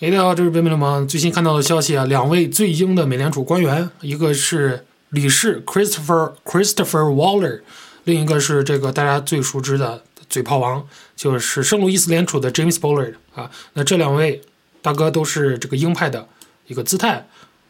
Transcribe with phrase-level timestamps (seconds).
[0.00, 7.62] 大家好，这是北美联盟最新看到的消息啊，两位最鹰的美联储官员，一个是理事 Christopher Christopher Waller，
[8.04, 13.50] 另一个是这个大家最熟知的嘴炮王，就是圣路易斯联储的 James Bullard 啊。
[13.72, 14.40] 那这两位
[14.80, 16.28] 大哥都是这个鹰派的
[16.68, 17.26] 一个姿态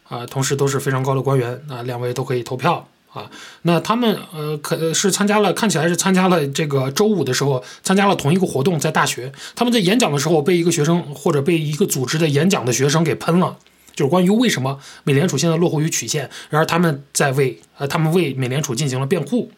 [0.07, 2.87] 啊，同时都是非常高的官员啊，两位都可以投票。
[3.11, 3.27] 啊，
[3.63, 13.57] 那他们呃，可是参加了，看起来是参加了这个周五的时候参加了同一个活动，在大学，他们在演讲的时候被一个学生或者被一个组织的演讲的学生给喷了，
[13.95, 19.51] 就是关于为什么美联储现在落后于曲线，然而他们在为呃他们为美联储进行了辩护，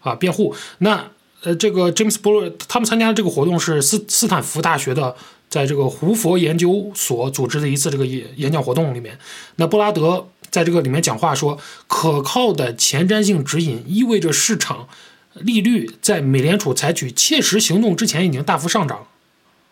[0.00, 1.10] 啊辩护，那
[1.44, 5.14] 呃这个 James Buller 他们参加的这个活动是斯斯坦福大学的，
[5.48, 9.16] 在这个胡佛研究所组织的一次这个演演讲活动里面，
[9.54, 10.26] 那布拉德。
[10.54, 11.58] 在这个里面讲话说，
[11.88, 14.88] 可靠的前瞻性指引意味着市场
[15.32, 19.08] 利率在美联储采取切实行动之前已经大幅上涨，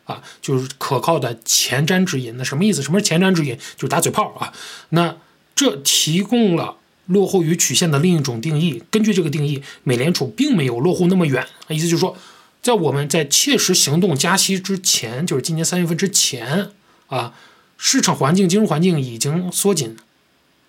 [0.07, 2.37] 啊，就是可靠的前瞻指引。
[2.37, 2.83] 那什么意思？
[2.83, 3.57] 什么是前瞻指引？
[3.77, 4.53] 就是打嘴炮啊。
[4.89, 5.17] 那
[5.55, 8.83] 这提供了落后于曲线的另一种定义。
[8.91, 11.47] 根据这个定义，美联储并没有落后那么远。
[11.69, 12.17] 意思就是说，
[12.61, 16.73] 在我们在切实行动加息之前，就是今年三月份之前
[17.07, 17.35] 啊，
[17.79, 19.97] 市场环境、金融环境已经缩紧。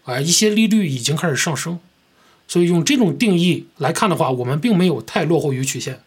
[0.04, 1.80] 啊，一些利率已经开始上升，
[2.48, 6.02] 所以用这种定义来看的话，我们并没有太落后于曲线。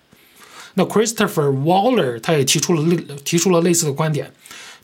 [0.75, 4.33] 那 Christopher Waller 他也提出了类提出了类似的观点，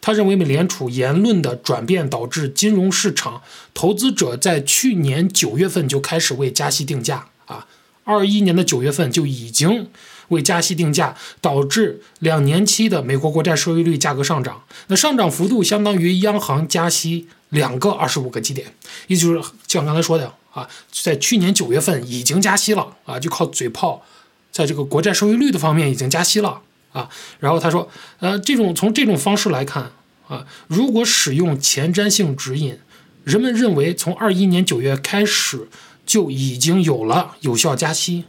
[0.01, 3.43] 他认为美联储言论的转变导致金融市场
[3.75, 7.67] 投资者在去年九月份就开始为加息定价啊，
[8.05, 9.89] 二一年的九月份就已经
[10.29, 17.29] 为加息定价，导致两年期的美国国债收益率价格上涨，那上涨幅度相当于央行加息。
[17.53, 18.67] 两个二十五个基点，
[19.09, 24.03] 也就是像刚才说的啊，在去年九月份已经加息了啊，就靠嘴炮，
[24.51, 26.63] 在这个国债收益率的方面已经加息了
[26.95, 27.11] 啊。
[27.41, 29.93] 然后他说，呃，这种从这种方式来看
[30.29, 32.79] 啊，如果使用前瞻性指引，
[33.25, 35.69] 人们认为从二一年九月开始
[36.05, 38.25] 就已经有了有效加息，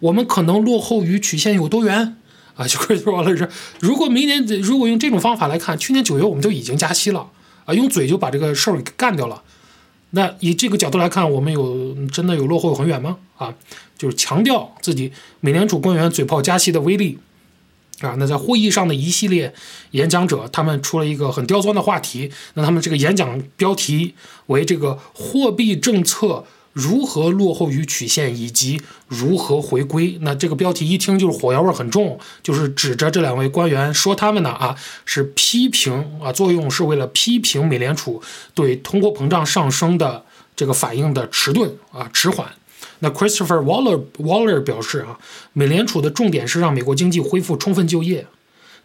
[0.00, 2.16] 我们可能落后于曲线有多远
[2.56, 2.66] 啊？
[2.66, 3.48] 就可以说了是，
[3.80, 7.30] 如果明年如果用这种方法来看，去年九月我们就已经加息了。
[7.64, 9.40] 啊，用嘴就把这个事儿给干掉了。
[10.10, 13.18] 那以这个角度来看，我们有真的有落后很远吗？
[13.38, 13.54] 啊，
[13.96, 17.20] 就是强调自己美联储官员嘴炮加息的威力
[18.00, 18.16] 啊。
[18.18, 19.54] 那在会议上的一系列
[19.92, 22.32] 演讲者，他们出了一个很刁钻的话题。
[22.54, 24.14] 那他们这个演讲标题
[24.46, 26.44] 为这个货币政策。
[26.72, 30.18] 如何落后于曲线，以及如何回归？
[30.22, 38.22] 那这个标题一听就是火药味很重，就是指着这两位官员说他们呢啊，是批评啊，作用是为了批评美联储
[38.54, 40.24] 对通货膨胀上升的
[40.56, 42.50] 这个反应的迟钝啊迟缓。
[43.00, 45.18] 那 Christopher Waller Waller 表示啊，
[45.52, 48.26] 美联储的重点是让美国经济恢复充分就业，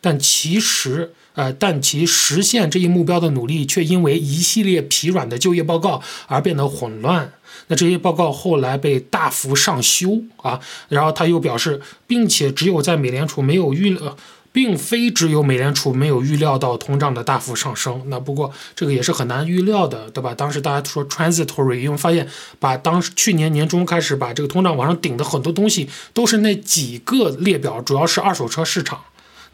[0.01, 7.31] 但其实呃，但其实现这一目标的努力却因为一系列疲软的就业报告而变得混乱。
[7.67, 10.59] 那这些报告后来被大幅上修啊，
[10.89, 14.15] 然后他又表示，并且只有在美联储没有预呃，
[14.51, 18.03] 并非只有美联储没有预料到通胀的大幅上升。
[18.07, 20.33] 那不过这个也是很难预料的，对吧？
[20.33, 22.27] 当时大家说 transitory，因为发现
[22.59, 29.01] 把当时去年年中开始把这个通胀往上顶的很多东西都是那几个列表，主要是二手车市场。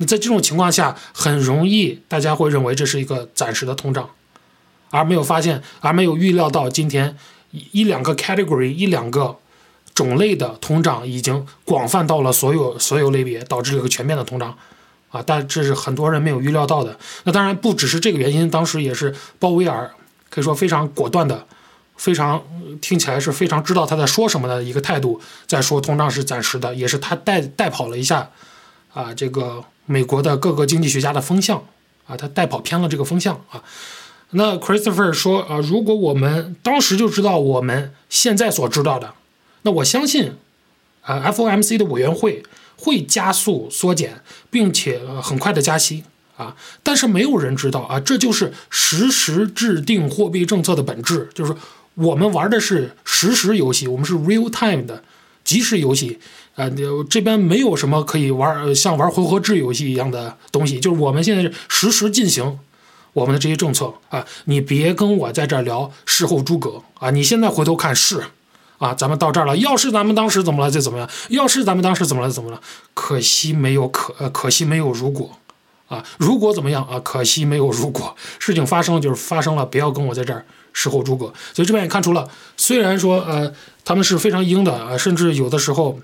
[0.06, 4.10] 在这种情况下，很容易大家会认为这是一个暂时的通胀，
[4.90, 7.18] 而没有发现，而没有预料到今天。
[7.72, 9.38] 一两个 category，一两个
[9.94, 14.58] 种类的通胀已经广泛到了所有所有类别，导致了一个全面的通胀，
[15.12, 16.98] 啊，但这是很多人没有预料到的。
[17.26, 19.92] 那当然不只是这个原因，当时也是鲍威尔
[20.32, 21.46] 可以说非常果断的，
[21.96, 22.44] 非常
[22.82, 28.32] 听起来是非常知道他在说什么的一个态度，在说通胀是暂时的，也是他带带跑了一下
[28.96, 31.64] 啊，这个美国的各个经济学家的风向
[32.08, 33.64] 啊，他带跑偏了这个风向啊。
[34.32, 39.14] 那 Christopher 说啊，如果我们当时就知道我们现在所知道的，
[39.62, 40.34] 那我相信，
[41.02, 42.44] 啊，FOMC 的委员会
[42.76, 46.04] 会加速缩减，并且很快的加息
[46.36, 46.56] 啊。
[46.82, 51.56] 但是没有人知道啊，这就是实时制定货币政策的本质，就是
[51.94, 55.04] 我们玩的是实时游戏，我们是 real time 的
[55.44, 56.20] 即时游戏
[56.56, 56.70] 啊。
[57.10, 62.60] 这边没有什么可以玩像玩回合制游戏一样的东西，就是我们现在实时进行。
[63.14, 67.12] 我们的这些政策啊，你别跟我在这儿聊事后诸葛啊！
[67.12, 68.24] 你现在回头看是，
[68.80, 69.56] 啊，咱们到这儿了。
[69.58, 72.60] 要是咱们当时怎么了就怎么样，要是咱们当时怎么了怎么了，
[72.96, 75.30] 可惜没有可呃，可惜没有如果
[75.90, 77.00] 啊，如果怎么样啊？
[77.02, 81.32] 可惜没有如果，事情发生了就是发生了，不要跟我在这儿事后诸葛。
[81.54, 82.28] 所以这边也看出了，
[82.58, 83.54] 虽然说呃
[83.86, 86.00] 他们是非常鹰的啊，甚至有的时候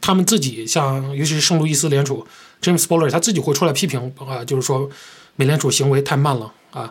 [0.00, 2.26] 他们自己像尤其是圣路易斯联储
[2.62, 4.88] James Buller 他自己会出来批评啊，就是说。
[5.38, 6.90] 美联储行为太慢了啊。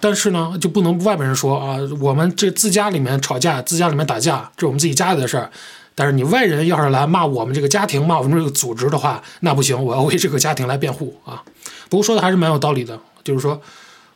[0.00, 5.50] 但是呢，就不能外边人说啊，我们这自家里面吵架，自家里面打架，这是我们自己家里的事儿。
[5.94, 11.42] 但是你外人要是来骂我们这个家庭，骂我们这个组织的话，那不行，我要为这个家庭来辩护啊。
[11.88, 13.58] 不过说的还是蛮有道理的，就是说，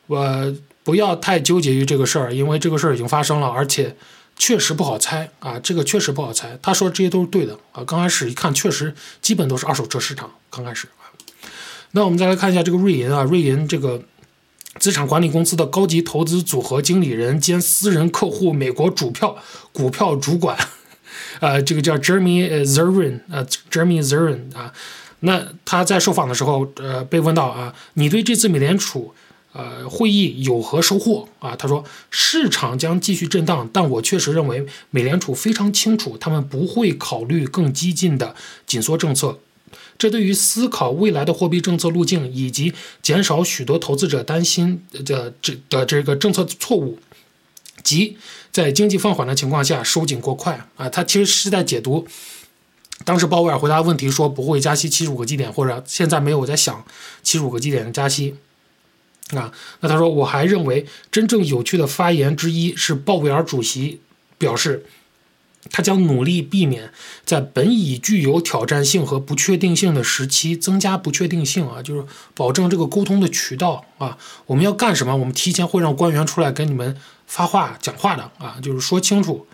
[0.07, 0.55] 我
[0.85, 3.97] 不要太纠结于这个事儿，因为这个事儿已经发生了，而且
[4.41, 6.59] 确实不好猜啊，这个确实不好猜。
[6.63, 11.13] 他说这些都是对的啊，刚开始一看，确实基本都是二手车市场刚开始啊。
[11.93, 14.03] 那我们再来看一下这个瑞银啊，瑞银这个。
[14.79, 19.37] 资产管理公司的高级投资组合经理人兼私人客户美国主票
[19.73, 20.57] 股票主管，
[21.41, 24.73] 呃， 这个叫 Jeremy Zervin，呃，Jeremy Zervin 啊，
[25.21, 29.13] 那他在受访的时候，呃，被问到啊，你对这次美联储
[29.53, 31.57] 呃会议有何收获啊？
[31.57, 38.35] 他说，市场将继续震荡，但我确实认为美联储非常清楚，他们不会考虑更激进的
[38.67, 39.39] 紧缩政策。
[39.99, 46.99] 这对于思考未来的货币政策路径，以及减少许多投资者担心的这的这个政策错误，
[47.83, 48.17] 即
[48.51, 52.07] 在经济放缓的情况下收紧过快啊，他其实是在解读
[53.05, 56.85] 当时鲍威尔回答问题说不会加息七十五个基点，或者现在没有在想
[57.23, 58.35] 七十五个基点的加息
[59.39, 59.53] 啊。
[59.81, 64.01] 那他说，我还认为真正有趣的发言之一是鲍威尔主席
[64.39, 64.87] 表示。
[65.71, 66.91] 他将努力避免
[67.27, 72.03] 在本已具有挑战性和不确定性的时期增加不确定性啊，就是
[72.35, 74.17] 保证这个沟通的渠道啊。
[74.47, 75.15] 我们要干什么？
[75.15, 79.47] 我们提前会让官员出来跟你们发话讲话的啊，就是说清楚。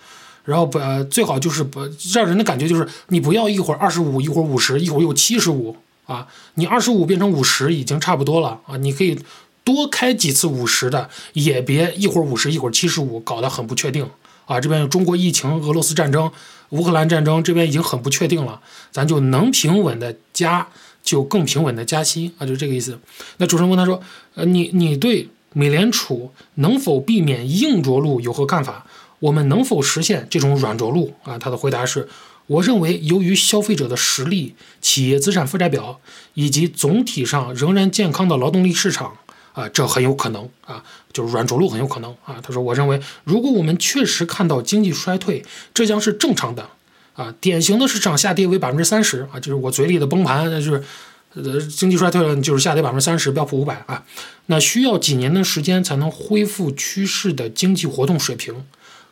[0.45, 0.79] 然后不
[1.11, 1.81] 最好就是不
[2.15, 5.77] 让人的感觉就是你不要一会儿二十五，一会儿五十，一会儿又七十五
[6.07, 6.29] 啊。
[6.55, 9.19] 你二十五变成五十已经差不多了啊，你可以
[9.67, 14.09] 多开几次五十的，也别一会儿五十，一会儿七十五，搞得很不确定。
[14.45, 16.31] 啊，这边有中国疫情、俄罗斯战争、
[16.69, 18.61] 乌克兰战争，这边已经很不确定了，
[18.93, 20.69] 咱就能平稳的加，
[21.03, 23.01] 就更平稳的加息啊，就这个意思。
[23.39, 24.01] 那主持人问他说，
[24.37, 28.87] 呃，你你对美联储能否避免硬着陆有何看法？
[29.19, 31.37] 我们能否实现这种软着陆啊？
[31.37, 32.09] 他的回答是，
[32.47, 35.99] 我认为由于消费者的实力、企业资产负债表
[36.35, 39.17] 以及总体上仍然健康的劳动力市场。
[39.57, 42.37] 啊，这很有可能啊，就是软着陆很有可能啊。
[42.43, 45.43] 他说，我认为如果我们确实看到经济衰退，
[45.73, 46.69] 这将是正常的
[47.15, 47.35] 啊。
[47.41, 50.85] 典型的市场下跌为百分之三十啊，就是我嘴里的崩盘，那就是
[51.33, 54.05] 呃经济衰退了，就是下跌百分之三十，标普五百啊。
[54.45, 58.67] 那需要几年的时间才能恢复趋势的经济活动水平。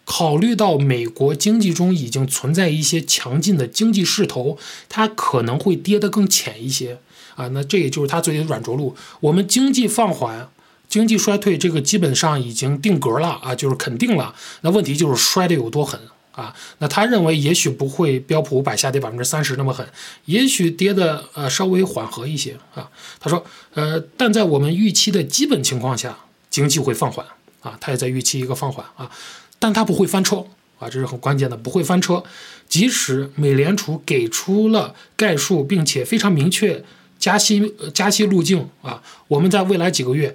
[0.04, 4.58] 考虑到美国经济中已经存在一些强劲的经济势头，
[4.90, 6.98] 它可能会跌得更浅一些。
[7.34, 8.94] 啊，那这也就是他嘴里的软着陆。
[9.20, 10.48] 我们经济放缓、
[10.88, 14.34] 经济衰退，这个基本上已经定格了啊，就是肯定了。
[14.60, 16.00] 那问题就是摔得有多狠
[16.32, 16.54] 啊？
[16.78, 19.86] 那他认为也许不会标普五百下跌百分之三十那么狠，
[20.26, 22.88] 也许跌的呃稍微缓和一些啊。
[23.18, 23.44] 他说，
[23.74, 26.16] 呃，但在我们预期的基本情况下，
[26.50, 27.26] 经济会放缓
[27.62, 29.10] 啊，他也在预期一个放缓啊，
[29.58, 30.44] 但他不会翻车
[30.78, 32.22] 啊，这是很关键的，不会翻车。
[32.68, 36.84] 即使美联储给出了概述，并且非常明确。
[37.18, 40.34] 加息加息路径啊，我们在未来几个月，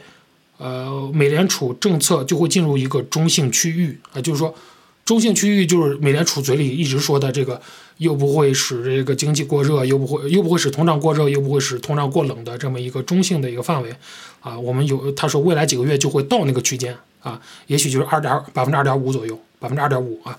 [0.58, 4.54] 呃，美联储政策就会进入一个中性区域啊，就是说，
[5.06, 7.62] 中性区域就是美联储嘴里一直说的这个，
[7.98, 13.96] 又不会使这个经济过热，又不会又不会使通胀过热，又不会使通胀过冷的这么一个中性的一个范围
[14.40, 14.58] 啊。
[14.58, 20.38] 我们有他说未来几个月就会到那个区间啊，也许就是二点百分之二点五左右，百分之二点五啊。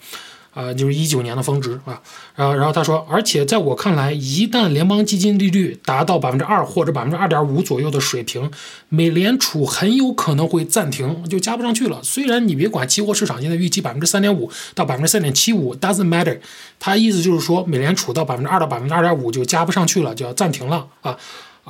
[0.52, 2.00] 啊，就是一九年的峰值啊，
[2.34, 8.50] 然后然后他说，而且在我看来，一旦联邦基金利率达到百分之二或者百分之二点五左右的水平，
[8.88, 12.00] 美联储很有可能会暂停，就加不上去了。
[12.02, 16.38] 虽然你别管期货市场现在预期百分之三点五到百分之三点七五，doesn't matter，
[16.78, 21.16] 他意思就是说，美联储到百分之二到百分之二点五就加不上去了，就要暂停了啊。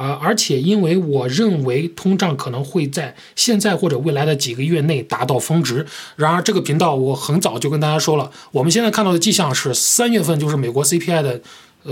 [0.01, 5.85] 啊，而且因为我认为通胀可能会在现在或者未来的几个月内达到峰值。
[6.17, 11.43] 然而，这个频道我很早就跟大家说了，我们现在看到的迹象是三月份就是美国 CPI 的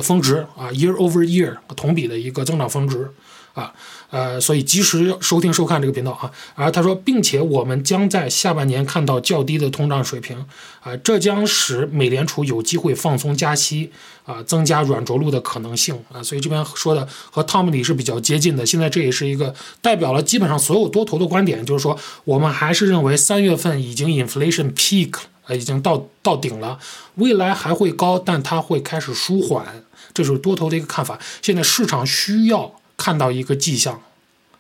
[0.01, 3.11] 峰值啊，year over year 同比的一个增长峰值。
[3.55, 3.75] 啊，
[4.11, 6.31] 呃所以及时收听收看这个频道啊。
[6.55, 10.47] 而他说，并且我们将在下半年看到较低的通胀水平，
[10.81, 13.91] 啊，这将使美联储有机会放松加息，
[14.25, 16.23] 啊，增加软着陆的可能性啊。
[16.23, 18.65] 所以这边说的和汤姆里是比较接近的。
[18.65, 25.15] 现在这也是一个代表了基本上所有多头的观点，就是说我们还是认为三月份已经 inflation peak，
[25.47, 26.79] 呃，已经到到顶了，
[27.17, 29.85] 未来还会高，但它会开始舒缓，
[30.15, 31.19] 这是多头的一个看法。
[31.43, 32.75] 现在市场需要。
[32.99, 34.03] 看到一个迹象，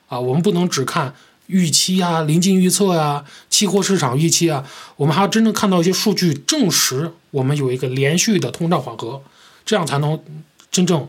[0.08, 1.14] 啊，我们不能只看
[1.48, 4.64] 预期啊、临近预测呀、期货市场预期啊，
[4.96, 9.20] 我们还要真正看到一些数据证实我们有一个连续的通胀缓和，
[9.66, 10.18] 这样才能
[10.70, 11.08] 真正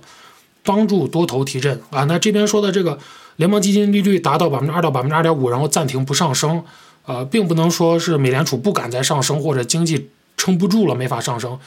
[0.64, 2.04] 帮助多头提振啊。
[2.06, 2.98] 那这边说的这个
[3.36, 6.64] 联邦基金利率达到百分之二到百分之二点五，然后暂停不上升，
[7.06, 11.60] 呃，并不能说是美联储不敢再上升或者经济撑不住了没法上升，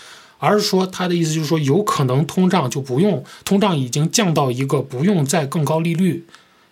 [0.45, 6.27] 而是说他的意思就是说有可能通胀就不用通胀已经降到一个不用再更高利率，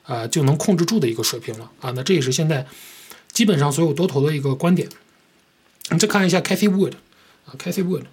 [0.06, 1.92] 呃就能控制住的一个水平了啊。
[1.94, 2.66] 那这也是现在
[3.30, 4.88] 基本上所有多头的一个观点。
[5.90, 6.94] 你再看一下 Cathy Wood
[7.46, 8.06] 啊，Cathy Wood。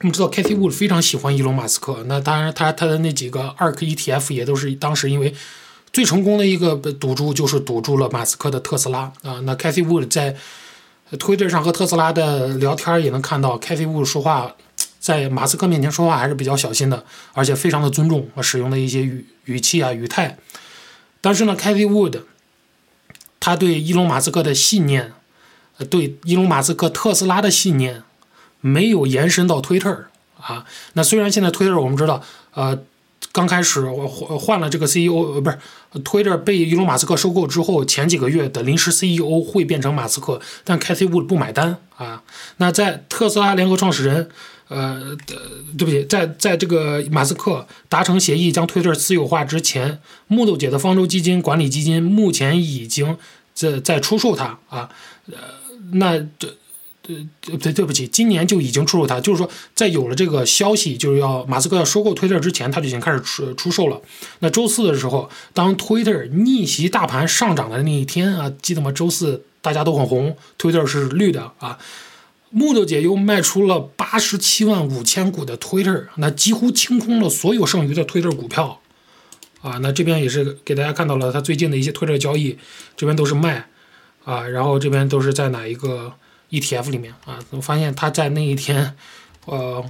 [0.00, 5.34] 我们知道 Cathy Wood 非常喜欢伊隆马斯克，那当然他他的那几个 ARK ETF 也都是当时因为
[5.92, 9.40] 最成功的一个赌注就是赌注了马斯克的特斯拉啊。
[9.44, 10.34] 那 Cathy Wood 在
[11.18, 14.54] 推特上和特斯拉的聊天也能看到，Cathy Wood 说话
[14.98, 20.38] 在马斯克面前说话还是比较小心的，而且非常的尊重使用的一些语语气啊语态。
[21.20, 22.22] 但是呢，Cathy Wood
[23.38, 25.12] 他对伊隆马斯克的信念，
[25.90, 28.02] 对伊隆马斯克特斯拉的信念。
[28.66, 30.06] 没有延伸到推特
[30.40, 32.22] 啊，那虽然现在推特我们知道，
[32.54, 32.82] 呃，
[33.34, 35.58] 刚开始换换了这个 CEO，呃，不是
[36.04, 42.22] Twitter 被伊隆马斯克收购之后，前几个月的临时 CEO 会变成马斯克，但 Cathy Wood 不买单啊。
[42.58, 44.30] 那在特斯拉联合创始人，
[44.68, 45.16] 呃，
[45.76, 49.98] 对不起，在在这个马斯克达成协议将 Twitter 私有化之前，
[50.28, 53.18] 木头姐的方舟基金管理基金目前已经
[53.52, 54.88] 在在出售它啊，
[55.26, 55.38] 呃，
[55.94, 56.54] 那这。
[57.06, 64.00] 对对对不起，今年就已经出售它，就是说，在有了这个消息，就是要马斯克要收购推特之前，他就已经开始出出售了。
[64.38, 68.90] 那周四的时候，当推特逆袭大盘上涨的那一天啊，记得吗？
[68.90, 71.78] 周四大家都很红，推特是绿的啊。
[72.48, 78.80] 木头姐又卖出了八十七万五千股的推特，那几乎清空了所有剩余的推特股票
[79.60, 79.78] 啊。
[79.82, 82.56] 那这边也是给大家看到了他最近的一些推特交易，
[82.96, 83.68] 这边都是卖
[84.24, 86.12] 啊，然后这边都是在哪一个
[86.60, 88.96] ？ETF 里面啊，我发现他在那一天，
[89.46, 89.84] 呃，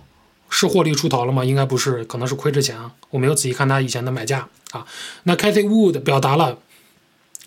[0.49, 1.44] 是获利出逃了吗？
[1.44, 2.92] 应该不是，可能是亏着钱啊。
[3.11, 4.87] 我没有仔细看他以前的买价啊。
[5.25, 6.59] 那 Cathy Wood 表达了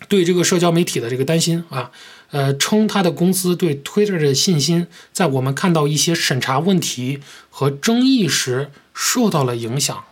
[0.08, 1.90] 对这个社交媒体的这个担心啊，
[2.30, 7.20] 呃，称他的公司对 Twitter 的信心在我们看到一些审查问题
[7.50, 10.04] 和争议时受到了影响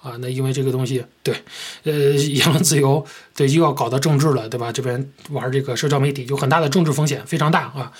[0.00, 0.16] 啊。
[0.20, 1.42] 那因为这个东西，对，
[1.82, 3.04] 呃，言论自由，
[3.36, 4.72] 对，又要搞到政治了，对吧？
[4.72, 7.92] 这边玩这个社交媒体有很大的政治风险，非常大啊。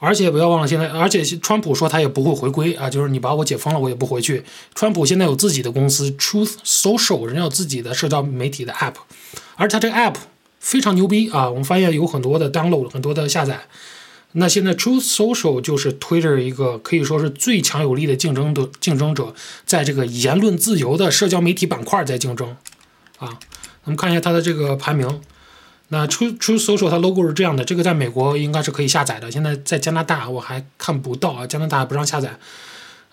[0.00, 4.44] 而且不要忘了，现在而且川普说他也不会回归啊，就是你把我解封了，我也不回去。
[4.74, 8.94] 川普现在有自己的公司 Truth Social，人家有自己的社交媒体的 App，
[9.56, 10.14] 而他这个 App
[10.60, 13.62] 非常牛逼啊，我们发现有很多的 download，很多的下载。
[14.32, 19.34] 那现在 Truth Social 就是 Twitter 一个可以说是最强有力的竞争的竞争者，
[19.66, 22.56] 在这个言论自由的社交媒体板块在竞争
[23.18, 23.38] 啊。
[23.82, 25.20] 我们看一下它的这个排名。
[25.88, 32.38] 那 True Social 它 logo 是这样的，这个在美国应该是可以下载的，现在在加拿大我还看不到啊，加拿大不让下载。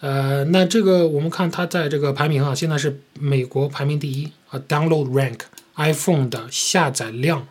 [0.02, 5.40] 呃，那这个我们看它在这个排名啊，现在是美国排名第一啊，Download Rank
[5.76, 7.48] iPhone 的下载量，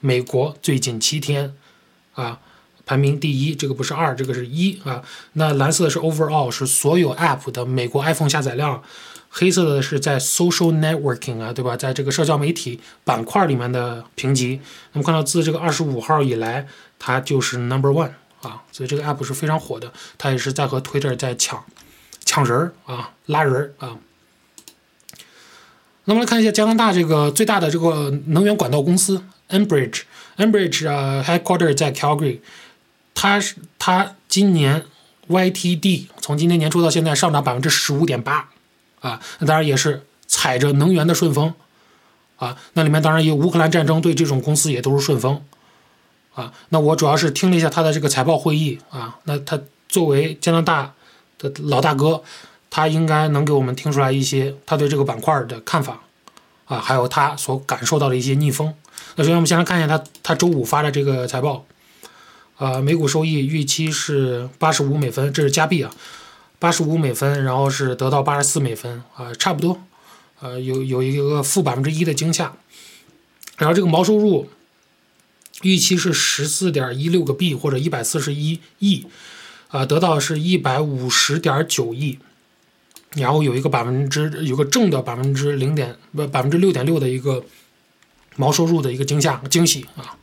[0.00, 1.54] 美国最近七天
[2.12, 2.38] 啊
[2.84, 5.02] 排名第一，这个不是二，这个是一啊。
[5.32, 8.82] 那蓝色的是 Overall 是所有 App 的美国 iPhone 下载量。
[9.30, 11.76] 黑色的是在 social networking 啊，对吧？
[11.76, 14.60] 在这个社交媒体板块里面的评级，
[14.92, 16.66] 那么看到自这个二十五号以来，
[16.98, 21.62] 它就是 number one 啊，所以这个 app 是非常火的，它也是在和 Twitter 在抢
[22.24, 23.98] 抢人儿啊，拉人儿啊。
[26.04, 32.38] 那么来看一下加拿大这个最大的这个能源管道公司 Enbridge，Enbridge 啊，headquarter 在 Calgary，
[33.14, 34.86] 它是它今年
[35.28, 38.48] YTD 从今年年初到现在上涨百分之十五点八。
[39.00, 41.54] 啊，那当然也是踩着能源的顺风，
[42.36, 45.42] 啊，那里面当然有乌克兰战争对这种公司也都是顺风，
[46.34, 50.92] 啊，那我主要是听了一下他的这个财报会议啊，那他作为加拿大
[51.38, 52.22] 的老大哥，
[52.70, 56.02] 他应该能给我们听出来一些他对这个板块的看法，
[56.66, 58.74] 啊，还有他所感受到的一些逆风。
[59.16, 61.64] 那首先我们先来看一下他他周五发的这个财报，
[62.56, 65.90] 啊，每股收益预期是八十五美分，这是加币啊。
[66.60, 69.80] 八十五美分，然后是得到八十四美分啊，差不多，
[70.40, 72.52] 呃，有有一个负百分之一的惊吓，
[73.58, 74.48] 然后这个毛收入
[75.62, 79.06] 预期是十四点一六个 B 或者一百四十一亿，
[79.68, 82.18] 啊，得到是一百五十点九亿，
[83.14, 87.44] 然后有一个百分之有个正的百分之零点不百分之六点六的一个
[88.34, 90.18] 毛收入的一个惊吓惊喜啊，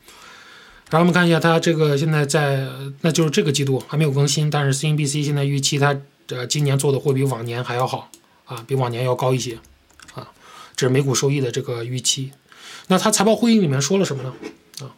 [0.90, 2.68] 然后我们看一下它这个现在在
[3.00, 5.98] 那就是这个季度还没有更新，但是 CNBC 现在预期它。
[6.26, 8.10] 这今年做的会比往年还要好
[8.44, 9.58] 啊，比往年要高一些
[10.14, 10.28] 啊，
[10.74, 12.32] 这是每股收益的这个预期。
[12.88, 14.34] 那他财报会议里面说了什么呢？
[14.80, 14.94] 啊，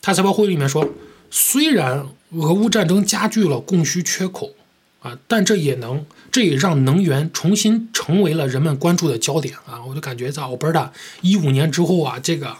[0.00, 0.88] 他财报会议里面说，
[1.30, 4.54] 虽然俄乌战争加剧了供需缺口
[5.00, 9.84] 啊，但这也能，这也让能源重新成为了人们关注的焦点啊！
[9.84, 12.56] 我就感觉在 Alberta 一五年之后啊，这个，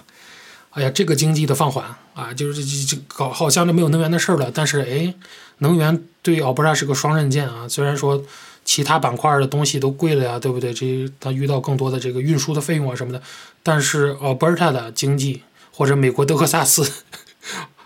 [0.70, 4.50] 哎呀，这个经济的放缓啊，就是这这搞好像就没有能源的事儿了。
[4.52, 5.14] 但是哎，
[5.58, 8.22] 能源对 Alberta 是个双刃剑啊，虽然说
[8.64, 10.72] 其他板块的东西都贵了呀，对不对？
[10.72, 13.22] 这它遇到更多的这个运输的费用啊什么的，
[13.62, 15.42] 但是 Alberta 的经济
[15.72, 16.90] 或者美国德克萨斯。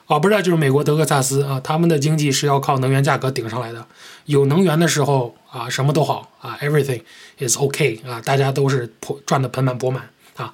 [0.07, 3.85] 哦，不是，就是美国德克萨斯啊，他们的经济是要靠能源价格顶上来的。
[4.27, 7.03] 有能源的时候啊，什么都好啊，everything
[7.41, 8.93] is okay 啊，大家都是
[9.27, 10.53] 赚的盆满钵满啊。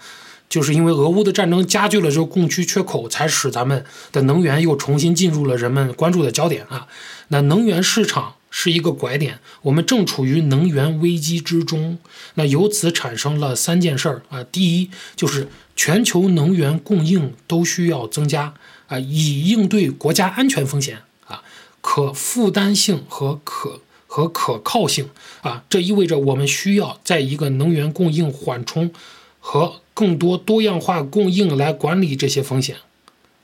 [0.53, 6.87] 就是因为俄乌的战争加剧了这个供需缺口，才使咱们的能源又重新进入了人们关注的焦点啊。
[7.29, 11.97] 那能源市场是一个拐点，我们正处于能源危机之中。
[12.35, 18.53] 那由此产生了三件事儿啊，第一就是全球能源供应都需要增加。
[18.89, 21.43] 啊，以应对国家安全风险啊，
[21.81, 25.09] 可负担性和可和可靠性
[25.41, 28.93] 啊，这意味着我们需要在一个能源供应缓冲
[29.41, 32.77] 和更多多样化供应来管理这些风险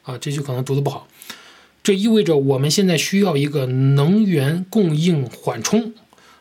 [0.02, 0.18] 啊。
[0.18, 1.06] 这句可能读的不好，
[1.82, 5.92] 这意味着我们现在需要一个能源供应缓冲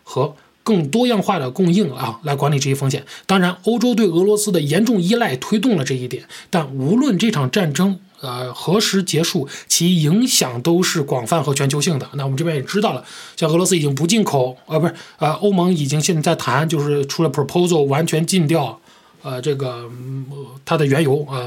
[0.04, 3.06] 和更多样化的供应啊，来管理这些风险。
[3.26, 8.00] 当然，欧洲对俄罗斯的严重依赖推动了这一点，但无论这场战争。
[8.20, 9.48] 呃，何时结束？
[9.68, 12.10] 其影响都是广泛和全球性的。
[12.16, 18.82] 那我们这边也知道了，像俄罗斯已经不进口，呃，不是，呃，欧盟已经现在在谈，就是出了 proposal，完全禁掉，
[19.28, 19.90] 呃，这个
[20.64, 21.38] 它的原油，呃，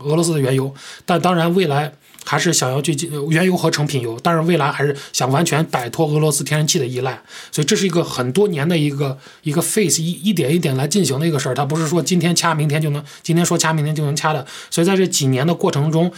[0.00, 0.74] 俄罗斯的原油。
[1.04, 1.92] 但当然，未来。
[2.28, 16.10] 还是想要去进原油和成品油，但是未来还是想完全摆脱俄罗斯天然气的依赖，所以这是一个很多年的一个一个 face 一一点一点来进行的一个事儿，它不是说今天掐明天就能，今天说掐明天就能掐的，所以在这几年的过程中。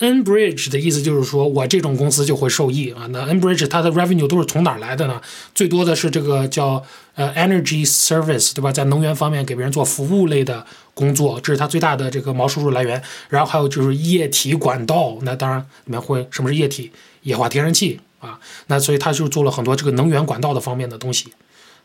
[0.00, 3.06] Enbridge 的意思就是说，我这种公司就会受益啊。
[3.10, 5.20] 那 Enbridge 它的 revenue 都是从哪儿来的呢？
[5.54, 6.82] 最多的是这个叫
[7.14, 8.72] 呃 energy service，对吧？
[8.72, 13.00] 在能源方面给别人做服务类的工作，这是它最大的这个毛收入来源。
[13.28, 16.90] 然后还有就是液体管道，那当然里面会什么是液体？
[17.22, 18.40] 液化天然气啊。
[18.66, 21.32] 那所以它就做了很多这个能源管道的方面的东西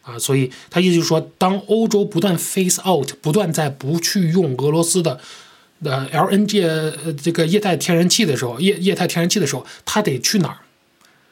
[0.01, 0.17] 啊。
[0.17, 5.19] 所以它意思就是说，当欧洲不断 phase out，不断在不去用俄罗斯的。
[5.83, 10.57] 呃，LNG 呃这个液态天然气的时候，液液态天然气的时候，他得去哪儿？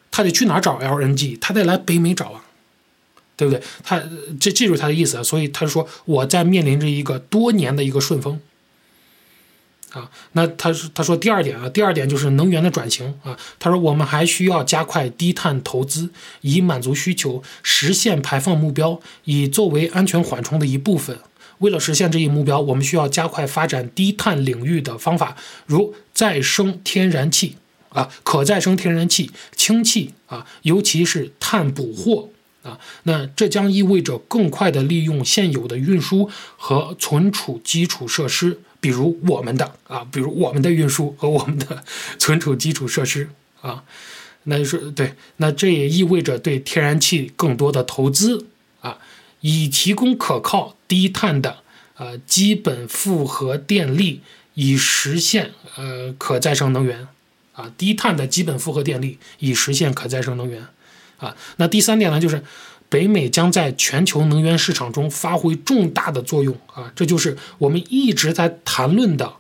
[0.10, 1.38] 他得去哪儿找 LNG？
[1.40, 2.46] 他得来北美找啊，
[3.36, 3.62] 对不对？
[3.84, 4.02] 他
[4.40, 8.40] 这记住他的意思，所以他说我在面临着一个多年的一个顺风
[9.92, 10.10] 啊。
[10.32, 13.38] 那他他说第二点啊，第二点就是能源的转型啊。
[13.60, 16.10] 他说我们还需要加快低碳投资，
[16.42, 21.20] 以满足需求，实现排放目标，以作为安全缓冲的一部分。
[21.60, 27.56] 为了实现这一目标，我们需要加快发展低碳领域的方法，如再生天然气
[27.90, 32.30] 啊、可再生天然气、氢气啊，尤其是碳捕获
[32.62, 32.80] 啊。
[33.04, 41.84] 那这将意味着更快的利用现有的运输和存储基础设施，比如我们的啊，比如我们的运输和我们的
[42.20, 43.30] 存储基础设施
[43.62, 43.84] 啊。
[44.44, 48.46] 那就是对，那这也意味着对天然气更多的投资
[48.82, 49.00] 啊。
[49.42, 51.58] 以提供可靠低碳的
[51.98, 54.22] 呃基本复合电力，
[54.54, 57.08] 以实现呃可再生能源
[57.54, 60.66] 啊低碳的基本复合电力，以实现可再生能源
[61.18, 61.36] 啊。
[61.58, 62.44] 那第三点呢，就是
[62.90, 66.92] 北美将在全球能源市场中发挥重大的作用啊。
[66.96, 69.34] 这就是我们一直在谈论的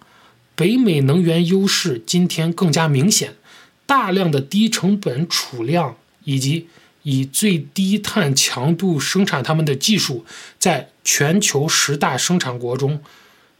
[0.56, 3.36] 北美能源优势，今天更加明显，
[3.86, 6.68] 大量的低成本储量以及。
[7.10, 10.26] 以最低碳强度生产他们的技术，
[10.60, 13.02] 在全球十大生产国中，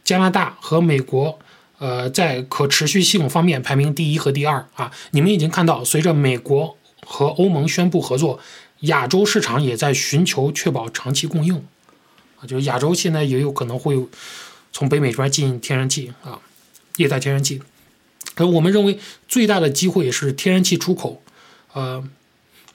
[0.04, 1.38] 加拿大和美国，
[1.78, 4.92] 呃，在可持续性方面排名第一和第二啊。
[5.12, 8.38] 你们已经看到，随着美国和欧盟宣布合作，
[8.80, 11.56] 亚洲市场也在寻求确保长期供应
[12.38, 12.44] 啊。
[12.46, 13.96] 就是亚洲现在也有可能会
[14.74, 16.38] 从北美这边进天然气啊，
[16.96, 17.62] 液态天然气。
[18.34, 21.22] 而我们认为最大的机会是天然气出口，
[21.72, 22.06] 呃。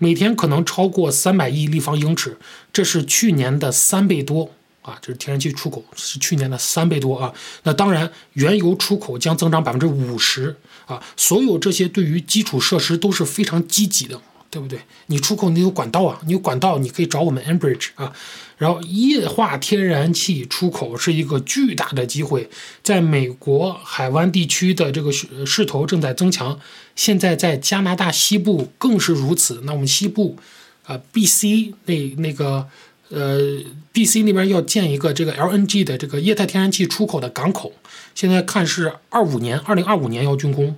[0.03, 2.37] 每天可能超过三百亿立方英尺，
[2.73, 4.99] 这是去年的三倍多啊！
[5.01, 7.33] 这是天然气出口是去年的三倍多啊！
[7.63, 11.01] 那当然，原油出口将增长百分之五十啊！
[11.15, 14.19] 所有这些对于基础设施都是非常积极的。
[14.53, 14.79] 对不对？
[15.07, 18.13] 你出口你有管道啊，你有管道，你可以找我们 Enbridge 啊。
[18.59, 22.47] 然后液化天然气出口是一个巨大的机会，
[22.83, 26.59] 在美国海湾地区的这个势头正在增强，
[26.95, 29.61] 现在在加拿大西部更是如此。
[29.63, 30.37] 那我们西部
[30.85, 32.67] 啊，BC 那那个
[33.09, 33.59] 呃
[33.91, 37.73] ，BC 那边要建一个这个 LNG 的这个液态天然气出口的港口，
[38.13, 40.77] 现在看是二五年，二零二五年要竣工。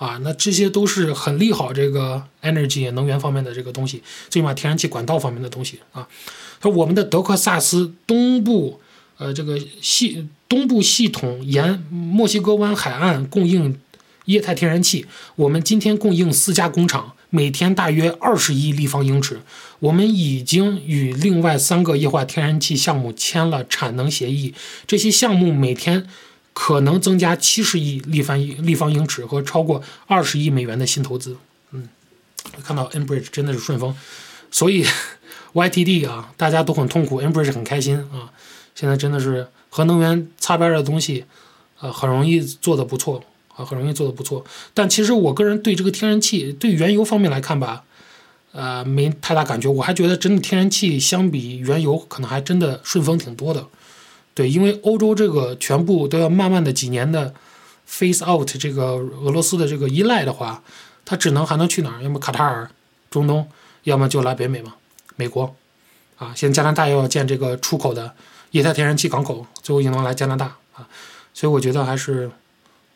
[0.00, 6.08] 啊，那这些都是很利好这个 energy 能源方面的这个东西，最起码天然气管道方面的东西啊。
[6.62, 8.80] 说我们的德克萨斯东部，
[9.18, 13.78] 呃，这个系东部系统沿墨西哥湾海岸供应
[14.24, 15.04] 液态天然气，
[15.36, 19.42] 我们今天供应四家工厂，每天大约二十亿立方英尺。
[19.80, 24.54] 我们已经与另外三个液化天然气项目签了产能协议，
[24.86, 26.06] 这些项目每天。
[26.52, 31.36] 可能增加七十亿立方立方英尺和超过二十亿美元的新投资。
[31.72, 31.88] 嗯，
[32.64, 33.94] 看到 Enbridge 真的是顺风，
[34.50, 34.84] 所以
[35.54, 38.30] YTD 啊，大家都很痛苦，Enbridge 很开心啊。
[38.74, 41.24] 现在真的是和能源擦边的东西，
[41.80, 43.22] 呃，很容易做的不错
[43.54, 44.44] 啊，很容易做的不错。
[44.74, 47.84] 但其实我个人对这个天然气、对原油方面来看吧，
[48.52, 49.68] 呃，没太大感觉。
[49.68, 53.66] 我还觉得真的天然气相比原油，可能还真的顺风挺多的。
[54.34, 57.34] 对，因为欧洲这个全部都要慢慢的几年的
[57.84, 60.62] face out 这个俄罗斯的这个依赖的话，
[61.04, 62.02] 它只能还能去哪儿？
[62.02, 62.70] 要么卡塔尔、
[63.10, 63.48] 中东，
[63.84, 64.74] 要么就来北美嘛，
[65.16, 65.54] 美国，
[66.16, 68.14] 啊，现在加拿大又要建这个出口的
[68.52, 70.86] 液态天然气港口，最后也能来加拿大啊，
[71.34, 72.30] 所以我觉得还是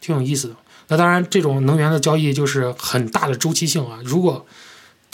[0.00, 0.54] 挺有意思的。
[0.88, 4.46] 那当然，这种能源的交易就是很大的周期性啊，如果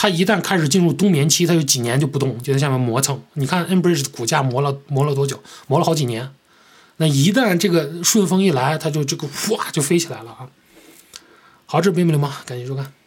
[0.03, 3.23] 它一旦开始进入冬眠期，它就几年就不动，就在下面磨蹭。
[3.35, 5.39] 你看 Enbridge 的股价磨了磨了多久？
[5.67, 6.31] 磨了好几年。
[6.97, 10.49] 那一旦这个顺风一来，它就这个哗就飞起来了啊！
[11.67, 12.91] 好，这是北美流氓，感谢收看。